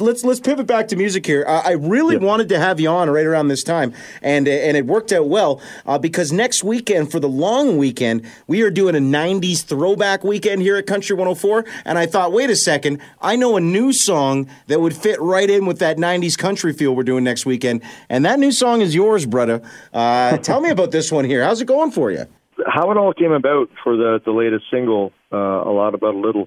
let, 0.00 0.06
let's 0.10 0.24
let's 0.24 0.40
pivot 0.40 0.66
back 0.66 0.88
to 0.88 0.96
music 0.96 1.26
here. 1.26 1.44
Uh, 1.46 1.62
I 1.64 1.72
really 1.72 2.16
Yeah. 2.16 2.22
wanted 2.22 2.48
to 2.50 2.58
have 2.58 2.80
you 2.80 2.88
on 2.88 3.10
right 3.10 3.26
around 3.26 3.48
this 3.48 3.62
time, 3.62 3.92
and 4.22 4.48
and 4.48 4.76
it 4.76 4.86
worked 4.86 5.12
out 5.12 5.28
well 5.28 5.60
uh, 5.86 5.98
because 5.98 6.32
next 6.32 6.64
weekend 6.64 7.10
for 7.10 7.20
the 7.20 7.28
long 7.28 7.76
weekend 7.78 8.22
we 8.46 8.62
are 8.62 8.70
doing 8.70 8.94
a 8.94 9.00
'90s 9.00 9.62
throwback 9.64 10.24
weekend 10.24 10.62
here 10.62 10.76
at 10.76 10.86
Country 10.86 11.14
104. 11.14 11.64
And 11.84 11.98
I 11.98 12.06
thought, 12.06 12.32
wait 12.32 12.50
a 12.50 12.56
second, 12.56 13.00
I 13.20 13.36
know 13.36 13.56
a 13.56 13.60
new 13.60 13.92
song 13.92 14.48
that 14.68 14.80
would 14.80 14.94
fit 14.94 15.20
right 15.20 15.48
in 15.48 15.66
with 15.66 15.78
that 15.78 15.96
'90s 15.96 16.36
country 16.36 16.72
feel 16.72 16.94
we're 16.94 17.02
doing 17.02 17.24
next 17.24 17.46
weekend, 17.46 17.82
and 18.08 18.24
that 18.24 18.38
new 18.38 18.52
song 18.52 18.80
is 18.80 18.94
yours, 18.94 19.26
brother. 19.26 19.62
Uh, 19.92 20.36
tell 20.38 20.60
me 20.60 20.70
about 20.70 20.90
this 20.90 21.12
one 21.12 21.24
here. 21.24 21.44
How's 21.44 21.60
it 21.60 21.66
going 21.66 21.90
for 21.90 22.10
you? 22.10 22.26
how 22.66 22.90
it 22.90 22.96
all 22.98 23.14
came 23.14 23.32
about 23.32 23.70
for 23.82 23.96
the 23.96 24.20
the 24.24 24.32
latest 24.32 24.64
single, 24.70 25.12
uh, 25.32 25.36
a 25.36 25.72
lot 25.72 25.94
about 25.94 26.14
a 26.14 26.18
little. 26.18 26.46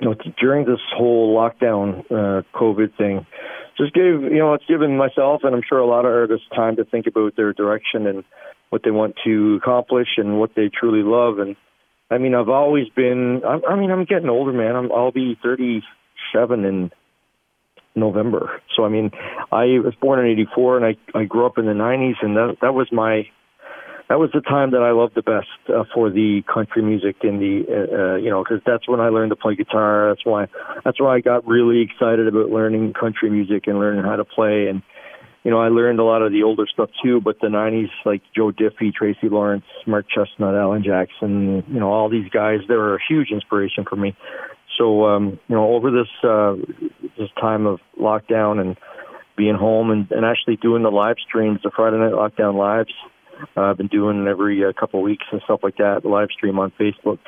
You 0.00 0.08
know, 0.08 0.14
during 0.40 0.64
this 0.64 0.80
whole 0.96 1.36
lockdown, 1.36 2.04
uh, 2.10 2.42
COVID 2.54 2.96
thing, 2.96 3.26
just 3.76 3.94
gave 3.94 4.22
you 4.22 4.38
know 4.38 4.54
it's 4.54 4.66
given 4.66 4.96
myself 4.96 5.42
and 5.44 5.54
I'm 5.54 5.62
sure 5.68 5.78
a 5.78 5.86
lot 5.86 6.04
of 6.04 6.12
artists 6.12 6.46
time 6.54 6.76
to 6.76 6.84
think 6.84 7.06
about 7.06 7.36
their 7.36 7.52
direction 7.52 8.06
and 8.06 8.24
what 8.70 8.82
they 8.84 8.90
want 8.90 9.16
to 9.24 9.58
accomplish 9.62 10.08
and 10.16 10.38
what 10.38 10.50
they 10.54 10.68
truly 10.68 11.02
love. 11.02 11.38
And 11.38 11.56
I 12.10 12.18
mean, 12.18 12.34
I've 12.34 12.48
always 12.48 12.88
been. 12.94 13.42
I, 13.44 13.72
I 13.72 13.76
mean, 13.76 13.90
I'm 13.90 14.04
getting 14.04 14.28
older, 14.28 14.52
man. 14.52 14.76
I'm, 14.76 14.92
I'll 14.92 15.12
be 15.12 15.38
37 15.42 16.64
in 16.64 16.90
November. 17.94 18.62
So 18.76 18.84
I 18.84 18.88
mean, 18.88 19.10
I 19.52 19.78
was 19.84 19.94
born 20.00 20.20
in 20.20 20.26
'84 20.32 20.76
and 20.78 20.86
I 20.86 21.18
I 21.18 21.24
grew 21.24 21.46
up 21.46 21.58
in 21.58 21.66
the 21.66 21.72
'90s, 21.72 22.14
and 22.22 22.36
that 22.36 22.56
that 22.62 22.74
was 22.74 22.88
my 22.92 23.28
that 24.08 24.18
was 24.18 24.30
the 24.32 24.40
time 24.40 24.70
that 24.70 24.82
I 24.82 24.92
loved 24.92 25.14
the 25.14 25.22
best 25.22 25.52
uh, 25.68 25.84
for 25.92 26.08
the 26.08 26.42
country 26.52 26.82
music 26.82 27.16
and 27.22 27.40
the 27.40 27.64
uh, 27.68 27.74
uh, 27.74 28.16
you 28.16 28.30
know 28.30 28.42
because 28.42 28.60
that's 28.64 28.88
when 28.88 29.00
I 29.00 29.08
learned 29.08 29.30
to 29.30 29.36
play 29.36 29.54
guitar. 29.54 30.08
That's 30.08 30.24
why 30.24 30.46
that's 30.84 31.00
why 31.00 31.16
I 31.16 31.20
got 31.20 31.46
really 31.46 31.82
excited 31.82 32.26
about 32.26 32.48
learning 32.48 32.94
country 32.94 33.30
music 33.30 33.66
and 33.66 33.78
learning 33.78 34.04
how 34.04 34.16
to 34.16 34.24
play. 34.24 34.68
And 34.68 34.82
you 35.44 35.50
know 35.50 35.60
I 35.60 35.68
learned 35.68 36.00
a 36.00 36.04
lot 36.04 36.22
of 36.22 36.32
the 36.32 36.42
older 36.42 36.66
stuff 36.66 36.88
too, 37.02 37.20
but 37.20 37.36
the 37.40 37.48
'90s 37.48 37.90
like 38.06 38.22
Joe 38.34 38.50
Diffie, 38.50 38.94
Tracy 38.94 39.28
Lawrence, 39.28 39.66
Mark 39.86 40.06
Chesnutt, 40.08 40.58
Alan 40.58 40.82
Jackson, 40.82 41.64
you 41.68 41.80
know 41.80 41.92
all 41.92 42.08
these 42.08 42.30
guys 42.30 42.60
they 42.66 42.76
were 42.76 42.96
a 42.96 43.00
huge 43.06 43.30
inspiration 43.30 43.84
for 43.88 43.96
me. 43.96 44.16
So 44.78 45.04
um, 45.04 45.38
you 45.48 45.54
know 45.54 45.74
over 45.74 45.90
this 45.90 46.08
uh, 46.24 46.54
this 47.18 47.28
time 47.38 47.66
of 47.66 47.80
lockdown 48.00 48.58
and 48.58 48.76
being 49.36 49.54
home 49.54 49.90
and, 49.90 50.10
and 50.10 50.24
actually 50.24 50.56
doing 50.56 50.82
the 50.82 50.90
live 50.90 51.16
streams, 51.26 51.60
the 51.62 51.70
Friday 51.76 51.98
night 51.98 52.12
lockdown 52.12 52.54
lives. 52.54 52.92
I've 53.56 53.76
been 53.76 53.88
doing 53.88 54.22
it 54.22 54.28
every 54.28 54.64
uh, 54.64 54.72
couple 54.78 55.00
of 55.00 55.04
weeks 55.04 55.24
and 55.32 55.40
stuff 55.44 55.60
like 55.62 55.76
that. 55.76 56.04
Live 56.04 56.28
stream 56.36 56.58
on 56.58 56.72
Facebook. 56.78 57.18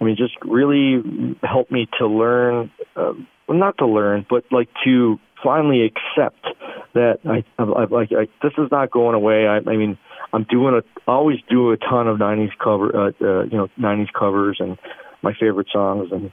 I 0.00 0.04
mean, 0.04 0.16
just 0.16 0.34
really 0.44 1.02
helped 1.42 1.72
me 1.72 1.88
to 1.98 2.06
learn. 2.06 2.70
Uh, 2.94 3.12
well, 3.48 3.58
not 3.58 3.78
to 3.78 3.86
learn, 3.86 4.26
but 4.28 4.44
like 4.50 4.68
to 4.84 5.18
finally 5.42 5.84
accept 5.84 6.46
that 6.94 7.18
I, 7.24 7.44
I, 7.58 7.62
I 7.62 7.84
like 7.84 8.10
I, 8.12 8.26
this 8.42 8.52
is 8.58 8.70
not 8.70 8.90
going 8.90 9.14
away. 9.14 9.46
I, 9.46 9.58
I 9.58 9.76
mean, 9.76 9.98
I'm 10.32 10.44
doing 10.44 10.74
a 10.74 11.10
always 11.10 11.38
do 11.48 11.72
a 11.72 11.76
ton 11.76 12.08
of 12.08 12.18
'90s 12.18 12.50
cover, 12.62 12.94
uh, 12.94 13.10
uh, 13.20 13.44
you 13.44 13.56
know, 13.56 13.68
'90s 13.78 14.12
covers 14.12 14.58
and 14.60 14.76
my 15.22 15.32
favorite 15.38 15.68
songs. 15.72 16.08
And 16.12 16.32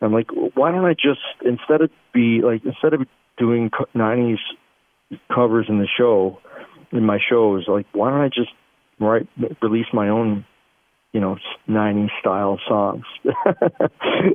I'm 0.00 0.12
like, 0.12 0.30
why 0.54 0.70
don't 0.72 0.84
I 0.84 0.94
just 0.94 1.20
instead 1.44 1.82
of 1.82 1.90
be 2.12 2.40
like 2.42 2.64
instead 2.64 2.94
of 2.94 3.06
doing 3.38 3.70
'90s 3.94 4.38
covers 5.32 5.66
in 5.68 5.78
the 5.78 5.88
show, 5.98 6.38
in 6.92 7.04
my 7.04 7.18
shows, 7.28 7.64
like 7.68 7.86
why 7.92 8.10
don't 8.10 8.20
I 8.20 8.28
just 8.28 8.50
write 8.98 9.28
release 9.62 9.86
my 9.92 10.08
own 10.08 10.44
you 11.12 11.20
know 11.20 11.36
90s 11.68 12.10
style 12.20 12.58
songs. 12.68 13.04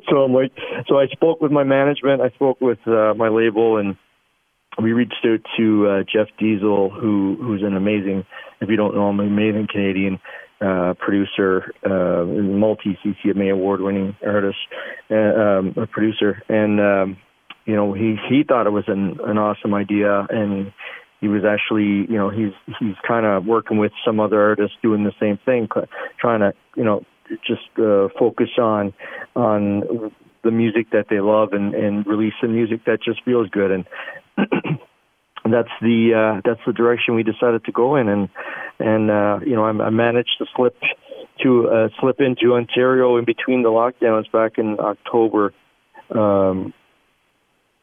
So 0.09 0.17
i'm 0.17 0.33
like 0.33 0.51
so 0.88 0.99
i 0.99 1.07
spoke 1.07 1.41
with 1.41 1.51
my 1.51 1.63
management 1.63 2.21
i 2.21 2.29
spoke 2.29 2.61
with 2.61 2.77
uh, 2.88 3.13
my 3.16 3.29
label 3.29 3.77
and 3.77 3.95
we 4.81 4.93
reached 4.93 5.25
out 5.25 5.39
to 5.57 5.88
uh, 5.88 6.03
Jeff 6.03 6.27
Dalziel 6.39 6.91
who 6.91 7.38
who's 7.41 7.63
an 7.63 7.75
amazing 7.75 8.25
if 8.61 8.69
you 8.69 8.75
don't 8.75 8.93
know 8.93 9.09
him 9.09 9.19
an 9.19 9.27
amazing 9.27 9.67
canadian 9.71 10.19
uh, 10.61 10.94
producer, 10.99 11.71
uh, 11.85 12.25
multi 12.25 12.97
CCMA 13.03 13.53
award 13.53 13.81
winning 13.81 14.16
artist, 14.25 14.57
uh, 15.09 15.16
um, 15.16 15.73
a 15.78 15.88
producer, 15.88 16.44
and 16.50 16.79
um, 16.81 17.17
you 17.66 17.75
know 17.75 17.94
he 17.94 18.17
he 18.29 18.44
thought 18.44 18.67
it 18.67 18.72
was 18.72 18.84
an 18.88 19.19
an 19.23 19.38
awesome 19.38 19.73
idea, 19.73 20.28
and 20.29 20.73
he 21.22 21.28
was 21.28 21.44
actually 21.46 22.06
you 22.12 22.18
know 22.18 22.30
he's 22.30 22.53
he's 22.80 22.96
kind 23.07 23.25
of 23.25 23.46
working 23.46 23.78
with 23.78 23.91
some 24.06 24.19
other 24.19 24.41
artists 24.41 24.78
doing 24.81 25.03
the 25.03 25.13
same 25.19 25.38
thing, 25.46 25.68
trying 26.19 26.40
to 26.40 26.53
you 26.75 26.84
know 26.84 27.03
just 27.46 27.68
uh, 27.78 28.07
focus 28.18 28.50
on 28.57 28.94
on 29.35 30.12
the 30.44 30.52
music 30.52 30.91
that 30.91 31.06
they 31.09 31.19
love 31.19 31.53
and 31.53 31.74
and 31.74 32.06
release 32.08 32.34
some 32.41 32.53
music 32.53 32.85
that 32.85 33.00
just 33.03 33.24
feels 33.24 33.50
good 33.50 33.72
and. 33.72 33.85
that's 35.52 35.69
the 35.81 36.13
uh, 36.13 36.41
that's 36.46 36.59
the 36.66 36.74
direction 36.74 37.16
we 37.16 37.24
decided 37.24 37.63
to 37.66 37.72
go 37.72 37.96
in, 37.96 38.08
and 38.08 38.29
and 38.79 39.09
uh, 39.09 39.40
you 39.46 39.56
know 39.56 39.63
I, 39.63 39.69
I 39.85 39.90
managed 39.90 40.35
to 40.40 40.46
slip 40.56 40.75
to 41.44 41.69
uh, 41.69 41.90
slip 42.00 42.19
into 42.19 42.53
Ontario 42.53 43.18
in 43.18 43.25
between 43.25 43.63
the 43.63 43.69
lockdowns 43.69 44.31
back 44.31 44.58
in 44.58 44.78
October 44.79 45.53
um, 46.13 46.74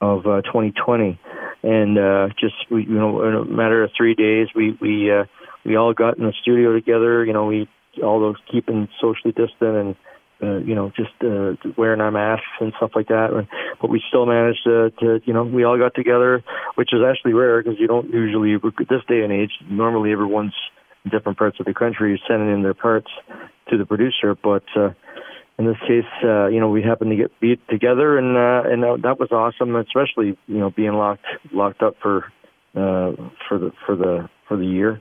of 0.00 0.26
uh, 0.26 0.42
2020, 0.42 1.18
and 1.66 1.98
uh, 1.98 2.28
just 2.38 2.54
we, 2.70 2.84
you 2.84 2.98
know 2.98 3.22
in 3.26 3.34
a 3.34 3.44
matter 3.44 3.82
of 3.82 3.90
three 3.96 4.14
days 4.14 4.48
we 4.54 4.78
we 4.80 5.10
uh, 5.10 5.24
we 5.64 5.76
all 5.76 5.92
got 5.92 6.18
in 6.18 6.24
the 6.24 6.32
studio 6.40 6.72
together. 6.72 7.24
You 7.24 7.32
know 7.32 7.46
we 7.46 7.68
all 8.02 8.20
those 8.20 8.36
keeping 8.50 8.88
socially 9.00 9.32
distant 9.32 9.76
and 9.76 9.96
uh, 10.42 10.58
you 10.58 10.74
know, 10.74 10.92
just 10.94 11.12
uh, 11.24 11.52
wearing 11.78 12.02
our 12.02 12.10
masks 12.10 12.44
and 12.60 12.72
stuff 12.76 12.90
like 12.94 13.08
that. 13.08 13.46
But 13.80 13.88
we 13.88 14.02
still 14.08 14.26
managed 14.26 14.64
to, 14.64 14.90
to, 15.00 15.20
you 15.24 15.32
know, 15.32 15.44
we 15.44 15.64
all 15.64 15.78
got 15.78 15.94
together, 15.94 16.44
which 16.74 16.92
is 16.92 17.00
actually 17.00 17.32
rare 17.32 17.62
because 17.62 17.80
you 17.80 17.86
don't 17.86 18.10
usually, 18.12 18.54
this 18.56 19.00
day 19.08 19.22
and 19.22 19.32
age, 19.32 19.52
normally 19.70 20.12
everyone's 20.12 20.52
in 21.04 21.10
different 21.10 21.38
parts 21.38 21.58
of 21.58 21.64
the 21.64 21.72
country 21.72 22.20
sending 22.28 22.52
in 22.52 22.62
their 22.62 22.74
parts 22.74 23.08
to 23.70 23.78
the 23.78 23.86
producer. 23.86 24.34
But 24.34 24.64
uh, 24.76 24.90
in 25.58 25.66
this 25.66 25.78
case, 25.86 26.04
uh, 26.22 26.48
you 26.48 26.60
know, 26.60 26.68
we 26.68 26.82
happened 26.82 27.10
to 27.10 27.16
get 27.16 27.32
beat 27.40 27.60
together, 27.68 28.18
and 28.18 28.36
uh, 28.36 28.68
and 28.70 28.84
uh, 28.84 28.96
that 29.02 29.18
was 29.18 29.30
awesome, 29.32 29.74
especially 29.76 30.36
you 30.46 30.58
know 30.58 30.70
being 30.70 30.92
locked 30.92 31.24
locked 31.52 31.82
up 31.82 31.94
for 32.02 32.24
uh, 32.74 33.12
for 33.48 33.58
the 33.58 33.72
for 33.86 33.96
the 33.96 34.28
for 34.48 34.56
the 34.56 34.66
year, 34.66 35.00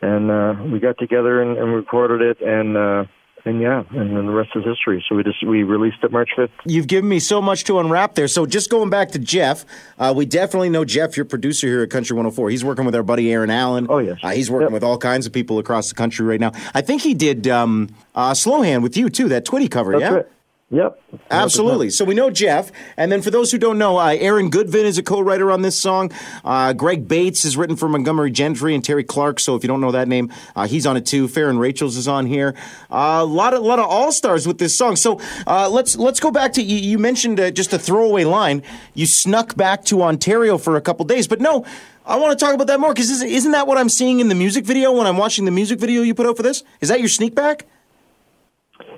and 0.00 0.30
uh, 0.30 0.54
we 0.72 0.78
got 0.78 0.96
together 0.98 1.42
and, 1.42 1.58
and 1.58 1.74
recorded 1.74 2.22
it, 2.22 2.40
and 2.40 2.76
uh, 2.76 3.04
and 3.46 3.60
yeah, 3.60 3.84
and 3.90 4.16
then 4.16 4.26
the 4.26 4.32
rest 4.32 4.50
is 4.54 4.64
history. 4.64 5.02
So 5.08 5.14
we 5.14 5.22
just 5.22 5.42
we 5.46 5.62
released 5.62 5.98
it 6.02 6.12
March 6.12 6.30
fifth. 6.36 6.50
You've 6.66 6.86
given 6.88 7.08
me 7.08 7.18
so 7.20 7.40
much 7.40 7.64
to 7.64 7.78
unwrap 7.78 8.14
there. 8.14 8.28
So 8.28 8.44
just 8.44 8.68
going 8.70 8.90
back 8.90 9.12
to 9.12 9.18
Jeff, 9.18 9.64
uh, 9.98 10.12
we 10.14 10.26
definitely 10.26 10.68
know 10.68 10.84
Jeff, 10.84 11.16
your 11.16 11.24
producer 11.26 11.66
here 11.66 11.82
at 11.82 11.90
Country 11.90 12.14
104. 12.14 12.50
He's 12.50 12.64
working 12.64 12.84
with 12.84 12.94
our 12.94 13.02
buddy 13.02 13.32
Aaron 13.32 13.48
Allen. 13.50 13.86
Oh, 13.88 13.98
yes. 13.98 14.18
Uh, 14.22 14.30
he's 14.30 14.50
working 14.50 14.66
Yep. 14.66 14.72
with 14.72 14.82
all 14.84 14.98
kinds 14.98 15.26
of 15.26 15.32
people 15.32 15.58
across 15.58 15.88
the 15.88 15.94
country 15.94 16.26
right 16.26 16.40
now. 16.40 16.52
I 16.74 16.80
think 16.82 17.02
he 17.02 17.14
did 17.14 17.46
um, 17.48 17.88
uh, 18.14 18.34
Slow 18.34 18.62
Hand 18.62 18.82
with 18.82 18.96
you 18.96 19.08
too, 19.08 19.28
that 19.28 19.46
Twitty 19.46 19.70
cover, 19.70 19.92
That's 19.92 20.00
yeah? 20.02 20.10
right. 20.16 20.26
Yep. 20.70 21.00
Absolutely. 21.30 21.90
So 21.90 22.04
we 22.04 22.14
know 22.16 22.28
Jeff. 22.28 22.72
And 22.96 23.12
then 23.12 23.22
for 23.22 23.30
those 23.30 23.52
who 23.52 23.58
don't 23.58 23.78
know, 23.78 23.98
uh, 23.98 24.16
Aaron 24.18 24.50
Goodvin 24.50 24.82
is 24.82 24.98
a 24.98 25.02
co 25.02 25.20
writer 25.20 25.52
on 25.52 25.62
this 25.62 25.78
song. 25.78 26.10
Uh, 26.44 26.72
Greg 26.72 27.06
Bates 27.06 27.44
is 27.44 27.56
written 27.56 27.76
for 27.76 27.88
Montgomery 27.88 28.32
Gentry 28.32 28.74
and 28.74 28.82
Terri 28.82 29.06
Clark. 29.06 29.38
So 29.38 29.54
if 29.54 29.62
you 29.62 29.68
don't 29.68 29.80
know 29.80 29.92
that 29.92 30.08
name, 30.08 30.32
uh, 30.56 30.66
he's 30.66 30.84
on 30.84 30.96
it 30.96 31.06
too. 31.06 31.28
Farron 31.28 31.60
Rachel's 31.60 31.96
is 31.96 32.08
on 32.08 32.26
here. 32.26 32.56
Uh, 32.90 33.20
a 33.20 33.24
lot 33.24 33.54
of, 33.54 33.62
lot 33.62 33.78
of 33.78 33.86
all 33.86 34.10
stars 34.10 34.44
with 34.44 34.58
this 34.58 34.76
song. 34.76 34.96
So 34.96 35.20
uh, 35.46 35.68
let's, 35.70 35.94
let's 35.94 36.18
go 36.18 36.32
back 36.32 36.52
to 36.54 36.62
you, 36.62 36.78
you 36.78 36.98
mentioned 36.98 37.38
uh, 37.38 37.52
just 37.52 37.72
a 37.72 37.78
throwaway 37.78 38.24
line. 38.24 38.64
You 38.92 39.06
snuck 39.06 39.54
back 39.56 39.84
to 39.84 40.02
Ontario 40.02 40.58
for 40.58 40.74
a 40.74 40.80
couple 40.80 41.04
days. 41.04 41.28
But 41.28 41.40
no, 41.40 41.64
I 42.04 42.16
want 42.16 42.36
to 42.36 42.44
talk 42.44 42.54
about 42.54 42.66
that 42.66 42.80
more 42.80 42.92
because 42.92 43.22
isn't 43.22 43.52
that 43.52 43.68
what 43.68 43.78
I'm 43.78 43.88
seeing 43.88 44.18
in 44.18 44.26
the 44.26 44.34
music 44.34 44.64
video 44.64 44.90
when 44.90 45.06
I'm 45.06 45.16
watching 45.16 45.44
the 45.44 45.52
music 45.52 45.78
video 45.78 46.02
you 46.02 46.12
put 46.12 46.26
out 46.26 46.36
for 46.36 46.42
this? 46.42 46.64
Is 46.80 46.88
that 46.88 46.98
your 46.98 47.08
sneak 47.08 47.36
back? 47.36 47.66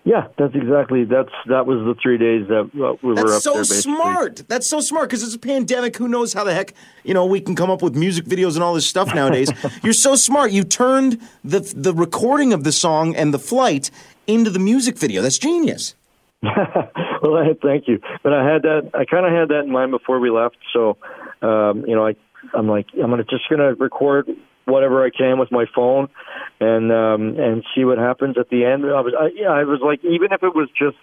Yeah, 0.04 0.28
that's 0.38 0.54
exactly 0.54 1.04
that's 1.04 1.32
that 1.46 1.66
was 1.66 1.78
the 1.84 1.94
three 2.02 2.18
days 2.18 2.48
that 2.48 2.70
uh, 2.74 2.96
we 3.02 3.10
were 3.10 3.14
That's 3.14 3.32
up 3.32 3.42
so 3.42 3.52
there. 3.52 3.62
Basically. 3.62 3.94
smart. 3.94 4.42
That's 4.48 4.68
so 4.68 4.80
smart 4.80 5.08
because 5.08 5.22
it's 5.22 5.34
a 5.34 5.38
pandemic. 5.38 5.96
Who 5.96 6.08
knows 6.08 6.32
how 6.32 6.44
the 6.44 6.54
heck 6.54 6.72
you 7.04 7.14
know 7.14 7.26
we 7.26 7.40
can 7.40 7.54
come 7.54 7.70
up 7.70 7.82
with 7.82 7.94
music 7.94 8.24
videos 8.24 8.54
and 8.54 8.62
all 8.62 8.74
this 8.74 8.86
stuff 8.86 9.14
nowadays? 9.14 9.50
You're 9.82 9.92
so 9.92 10.14
smart. 10.14 10.50
You 10.50 10.64
turned 10.64 11.20
the 11.44 11.60
the 11.76 11.92
recording 11.92 12.52
of 12.52 12.64
the 12.64 12.72
song 12.72 13.14
and 13.16 13.34
the 13.34 13.38
flight 13.38 13.90
into 14.26 14.50
the 14.50 14.58
music 14.58 14.96
video. 14.96 15.20
That's 15.20 15.38
genius. 15.38 15.94
well, 16.42 17.36
I, 17.36 17.54
thank 17.60 17.88
you. 17.88 18.00
But 18.22 18.32
I 18.32 18.50
had 18.50 18.62
that. 18.62 18.90
I 18.94 19.04
kind 19.04 19.26
of 19.26 19.32
had 19.32 19.48
that 19.48 19.64
in 19.64 19.72
mind 19.72 19.90
before 19.90 20.20
we 20.20 20.30
left. 20.30 20.56
So, 20.72 20.96
um, 21.42 21.84
you 21.86 21.94
know, 21.94 22.06
I 22.06 22.14
I'm 22.54 22.68
like 22.68 22.86
I'm 22.94 23.10
gonna 23.10 23.24
just 23.24 23.48
gonna 23.50 23.74
record 23.74 24.28
whatever 24.68 25.04
I 25.04 25.10
can 25.10 25.38
with 25.38 25.50
my 25.50 25.64
phone, 25.74 26.08
and 26.60 26.92
um, 26.92 27.38
and 27.38 27.64
see 27.74 27.84
what 27.84 27.98
happens 27.98 28.36
at 28.38 28.50
the 28.50 28.64
end. 28.64 28.84
I 28.84 29.00
was 29.00 29.14
I, 29.18 29.30
yeah, 29.34 29.50
I 29.50 29.64
was 29.64 29.80
like 29.82 30.04
even 30.04 30.32
if 30.32 30.42
it 30.42 30.54
was 30.54 30.68
just 30.78 30.96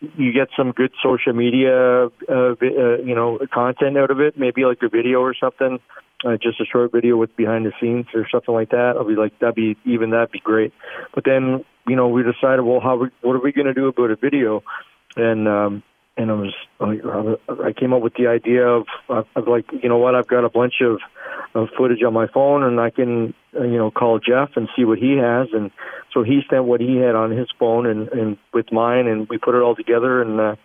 you 0.00 0.32
get 0.32 0.48
some 0.56 0.72
good 0.72 0.92
social 1.02 1.32
media, 1.32 2.06
uh, 2.06 2.10
uh, 2.28 2.98
you 3.02 3.14
know, 3.14 3.38
content 3.52 3.96
out 3.96 4.10
of 4.10 4.20
it, 4.20 4.38
maybe 4.38 4.64
like 4.64 4.78
a 4.82 4.88
video 4.88 5.20
or 5.20 5.34
something. 5.34 5.78
Uh, 6.24 6.36
just 6.42 6.60
a 6.60 6.64
short 6.64 6.92
video 6.92 7.16
with 7.16 7.34
behind 7.36 7.66
the 7.66 7.72
scenes 7.78 8.06
or 8.14 8.26
something 8.32 8.54
like 8.54 8.70
that. 8.70 8.94
I'll 8.96 9.06
be 9.06 9.16
like, 9.16 9.38
that'd 9.38 9.54
be 9.54 9.76
even 9.84 10.10
that'd 10.10 10.30
be 10.30 10.40
great. 10.40 10.72
But 11.14 11.24
then, 11.24 11.64
you 11.86 11.94
know, 11.94 12.08
we 12.08 12.22
decided, 12.22 12.62
well, 12.62 12.80
how 12.80 13.06
what 13.20 13.36
are 13.36 13.42
we 13.42 13.52
going 13.52 13.66
to 13.66 13.74
do 13.74 13.88
about 13.88 14.10
a 14.10 14.16
video? 14.16 14.62
And 15.14 15.46
um, 15.46 15.82
and 16.16 16.30
I 16.30 16.34
was 16.34 16.54
I 17.48 17.72
came 17.72 17.92
up 17.92 18.02
with 18.02 18.14
the 18.14 18.26
idea 18.26 18.66
of 18.66 18.86
of 19.08 19.48
like 19.48 19.66
you 19.82 19.88
know 19.88 19.98
what 19.98 20.14
I've 20.14 20.26
got 20.26 20.44
a 20.44 20.48
bunch 20.48 20.74
of 20.80 20.98
of 21.54 21.68
footage 21.76 22.02
on 22.02 22.12
my 22.12 22.26
phone 22.26 22.62
and 22.62 22.80
I 22.80 22.90
can 22.90 23.34
uh, 23.58 23.64
you 23.64 23.76
know 23.76 23.90
call 23.90 24.18
Jeff 24.18 24.50
and 24.56 24.68
see 24.76 24.84
what 24.84 24.98
he 24.98 25.16
has 25.16 25.48
and 25.52 25.70
so 26.12 26.22
he 26.22 26.40
sent 26.48 26.64
what 26.64 26.80
he 26.80 26.96
had 26.96 27.14
on 27.14 27.30
his 27.30 27.48
phone 27.58 27.86
and 27.86 28.08
and 28.08 28.36
with 28.52 28.72
mine 28.72 29.06
and 29.06 29.28
we 29.28 29.38
put 29.38 29.54
it 29.54 29.62
all 29.62 29.74
together 29.74 30.22
and 30.22 30.40
uh, 30.40 30.56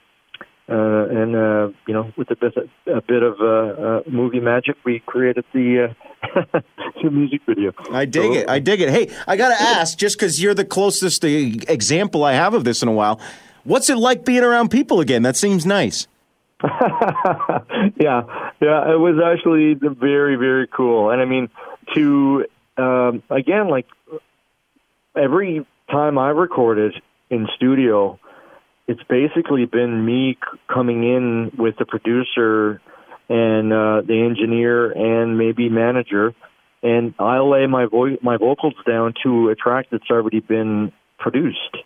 uh, 0.70 1.06
and 1.10 1.36
uh, 1.36 1.70
you 1.88 1.94
know 1.94 2.12
with 2.16 2.32
a 2.32 2.36
bit 2.36 2.54
a 2.88 3.02
bit 3.02 3.24
of 3.24 3.36
uh, 3.42 3.46
uh, 3.46 4.02
movie 4.10 4.40
magic 4.40 4.78
we 4.86 5.02
created 5.06 5.44
the 5.54 5.90
uh, 5.90 6.60
the 7.04 7.10
music 7.12 7.42
video. 7.46 7.74
I 7.92 8.06
dig 8.06 8.34
so, 8.34 8.40
it. 8.40 8.50
I 8.50 8.60
dig 8.60 8.80
it. 8.80 8.90
Hey, 8.90 9.10
I 9.28 9.36
got 9.36 9.50
to 9.50 9.62
ask 9.62 9.98
just 9.98 10.18
because 10.18 10.42
you're 10.42 10.54
the 10.54 10.64
closest 10.64 11.24
example 11.24 12.24
I 12.24 12.34
have 12.34 12.54
of 12.54 12.64
this 12.64 12.82
in 12.82 12.88
a 12.88 12.94
while. 12.94 13.20
What's 13.64 13.90
it 13.90 13.98
like 13.98 14.26
being 14.26 14.44
around 14.44 14.70
people 14.70 15.00
again? 15.00 15.24
That 15.24 15.38
seems 15.38 15.66
nice. 15.66 16.08
yeah, 16.64 18.22
yeah, 18.62 18.92
it 18.92 19.00
was 19.00 19.20
actually 19.24 19.74
very, 19.74 20.36
very 20.36 20.68
cool. 20.68 21.10
And 21.10 21.22
I 21.22 21.26
mean, 21.26 21.50
to 21.96 22.46
um, 22.78 23.24
again, 23.30 23.68
like 23.70 23.88
every 25.16 25.66
time 25.90 26.18
I 26.18 26.30
recorded 26.30 26.94
in 27.30 27.48
studio, 27.56 28.20
it's 28.88 29.02
basically 29.04 29.66
been 29.66 30.06
me 30.06 30.38
coming 30.72 31.04
in 31.04 31.52
with 31.58 31.76
the 31.78 31.86
producer 31.86 32.82
and 33.30 33.72
uh, 33.72 34.02
the 34.02 34.24
engineer 34.30 34.92
and 34.92 35.38
maybe 35.38 35.70
manager, 35.70 36.34
and 36.84 37.14
I'll 37.18 37.50
lay 37.50 37.66
my 37.68 37.86
voice, 37.86 38.18
my 38.22 38.38
vocals 38.38 38.74
down 38.86 39.14
to 39.24 39.50
a 39.50 39.56
track 39.56 39.88
that's 39.92 40.10
already 40.12 40.42
been 40.42 40.92
produced 41.18 41.78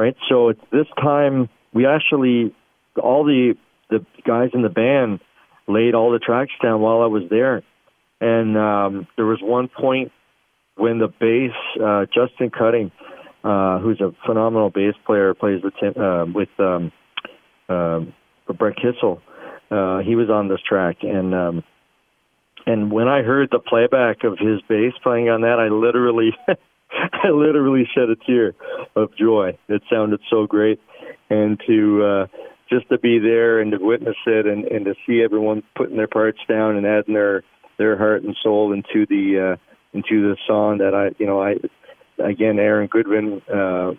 right? 0.00 0.16
So 0.28 0.48
it's 0.48 0.60
this 0.72 0.86
time 0.96 1.48
we 1.74 1.86
actually 1.86 2.54
all 3.00 3.24
the 3.24 3.54
the 3.90 4.04
guys 4.26 4.50
in 4.54 4.62
the 4.62 4.68
band 4.68 5.20
laid 5.68 5.94
all 5.94 6.10
the 6.10 6.18
tracks 6.18 6.52
down 6.62 6.80
while 6.80 7.02
I 7.02 7.06
was 7.06 7.24
there, 7.28 7.62
and 8.20 8.56
um, 8.56 9.06
there 9.16 9.26
was 9.26 9.40
one 9.42 9.68
point 9.68 10.10
when 10.76 10.98
the 10.98 11.08
bass 11.08 11.52
uh, 11.82 12.06
Justin 12.06 12.50
Cutting, 12.50 12.90
uh, 13.44 13.78
who's 13.80 14.00
a 14.00 14.12
phenomenal 14.26 14.70
bass 14.70 14.94
player, 15.04 15.34
plays 15.34 15.62
with 15.62 15.74
uh, 15.96 16.24
with 16.34 16.48
um, 16.58 16.92
uh, 17.68 18.00
Brett 18.58 18.76
Kissel. 18.76 19.20
Uh, 19.70 19.98
he 19.98 20.16
was 20.16 20.30
on 20.30 20.48
this 20.48 20.60
track, 20.66 20.98
and 21.02 21.34
um, 21.34 21.64
and 22.66 22.90
when 22.90 23.06
I 23.06 23.22
heard 23.22 23.50
the 23.52 23.58
playback 23.58 24.24
of 24.24 24.38
his 24.38 24.62
bass 24.66 24.94
playing 25.02 25.28
on 25.28 25.42
that, 25.42 25.58
I 25.60 25.68
literally 25.68 26.30
I 27.24 27.30
literally 27.30 27.88
shed 27.94 28.10
a 28.10 28.16
tear 28.16 28.54
of 28.96 29.14
joy. 29.16 29.56
It 29.68 29.82
sounded 29.90 30.20
so 30.30 30.46
great, 30.46 30.80
and 31.28 31.60
to 31.66 32.04
uh, 32.04 32.26
just 32.68 32.88
to 32.88 32.98
be 32.98 33.18
there 33.18 33.60
and 33.60 33.72
to 33.72 33.78
witness 33.78 34.16
it, 34.26 34.46
and, 34.46 34.64
and 34.64 34.84
to 34.84 34.94
see 35.06 35.22
everyone 35.22 35.62
putting 35.76 35.96
their 35.96 36.08
parts 36.08 36.38
down 36.48 36.76
and 36.76 36.86
adding 36.86 37.14
their 37.14 37.42
their 37.78 37.96
heart 37.96 38.22
and 38.22 38.36
soul 38.42 38.72
into 38.72 39.06
the 39.06 39.52
uh, 39.52 39.96
into 39.96 40.22
the 40.28 40.36
song 40.46 40.78
that 40.78 40.94
I 40.94 41.14
you 41.18 41.26
know 41.26 41.42
I 41.42 41.56
again 42.22 42.58
Aaron 42.58 42.88
Goodvin 42.88 43.42
uh, 43.48 43.94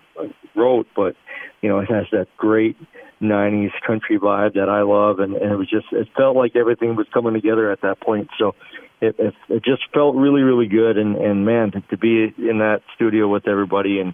wrote, 0.55 0.87
but 0.95 1.15
you 1.61 1.69
know 1.69 1.79
it 1.79 1.89
has 1.89 2.05
that 2.11 2.27
great 2.37 2.77
'90s 3.21 3.71
country 3.85 4.19
vibe 4.19 4.53
that 4.53 4.69
I 4.69 4.81
love, 4.81 5.19
and, 5.19 5.35
and 5.35 5.51
it 5.51 5.57
was 5.57 5.69
just 5.69 5.87
it 5.91 6.07
felt 6.15 6.35
like 6.35 6.55
everything 6.55 6.95
was 6.95 7.07
coming 7.13 7.33
together 7.33 7.71
at 7.71 7.81
that 7.81 7.99
point. 8.01 8.29
So 8.37 8.55
it, 9.01 9.15
it, 9.17 9.33
it 9.49 9.63
just 9.63 9.81
felt 9.93 10.15
really, 10.15 10.41
really 10.41 10.67
good. 10.67 10.97
And, 10.97 11.15
and 11.15 11.45
man, 11.45 11.71
to, 11.71 11.81
to 11.81 11.97
be 11.97 12.33
in 12.37 12.59
that 12.59 12.81
studio 12.95 13.27
with 13.27 13.47
everybody 13.47 13.99
and, 13.99 14.13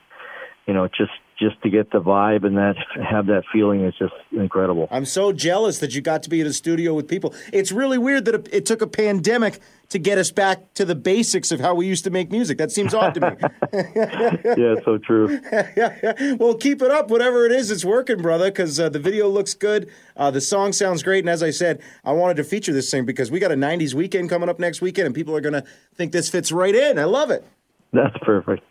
you 0.65 0.73
know, 0.73 0.87
just 0.87 1.11
just 1.39 1.61
to 1.61 1.69
get 1.69 1.91
the 1.91 1.99
vibe 1.99 2.45
and 2.45 2.57
that 2.57 2.75
have 3.09 3.27
that 3.27 3.43
feeling 3.51 3.83
is 3.83 3.93
just 3.97 4.13
incredible. 4.31 4.87
I'm 4.89 5.05
so 5.05 5.31
jealous 5.31 5.79
that 5.79 5.93
you 5.93 6.01
got 6.01 6.23
to 6.23 6.29
be 6.29 6.41
in 6.41 6.47
a 6.47 6.53
studio 6.53 6.93
with 6.93 7.07
people. 7.07 7.33
It's 7.53 7.71
really 7.71 7.97
weird 7.97 8.25
that 8.25 8.35
it, 8.35 8.49
it 8.51 8.65
took 8.65 8.81
a 8.81 8.87
pandemic 8.87 9.59
to 9.89 9.99
get 9.99 10.17
us 10.17 10.31
back 10.31 10.73
to 10.73 10.83
the 10.83 10.95
basics 10.95 11.51
of 11.51 11.59
how 11.59 11.73
we 11.73 11.85
used 11.85 12.03
to 12.03 12.09
make 12.09 12.29
music. 12.31 12.57
That 12.57 12.71
seems 12.71 12.93
odd 12.93 13.13
to 13.13 13.21
me. 13.21 13.37
yeah, 14.57 14.75
so 14.83 14.97
true. 14.97 15.39
well, 16.37 16.55
keep 16.55 16.81
it 16.81 16.91
up, 16.91 17.09
whatever 17.09 17.45
it 17.45 17.51
is. 17.51 17.71
It's 17.71 17.85
working, 17.85 18.21
brother. 18.21 18.45
Because 18.45 18.79
uh, 18.79 18.89
the 18.89 18.99
video 18.99 19.29
looks 19.29 19.53
good. 19.53 19.89
Uh, 20.15 20.31
the 20.31 20.41
song 20.41 20.73
sounds 20.73 21.03
great, 21.03 21.19
and 21.19 21.29
as 21.29 21.41
I 21.41 21.51
said, 21.51 21.81
I 22.03 22.11
wanted 22.11 22.37
to 22.37 22.43
feature 22.43 22.73
this 22.73 22.91
thing 22.91 23.05
because 23.05 23.31
we 23.31 23.39
got 23.39 23.51
a 23.51 23.55
'90s 23.55 23.93
weekend 23.93 24.29
coming 24.29 24.49
up 24.49 24.59
next 24.59 24.81
weekend, 24.81 25.05
and 25.05 25.15
people 25.15 25.35
are 25.35 25.41
going 25.41 25.53
to 25.53 25.63
think 25.95 26.11
this 26.11 26.29
fits 26.29 26.51
right 26.51 26.75
in. 26.75 26.99
I 26.99 27.05
love 27.05 27.31
it. 27.31 27.45
That's 27.93 28.17
perfect. 28.23 28.63